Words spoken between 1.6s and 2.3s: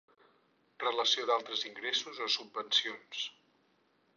ingressos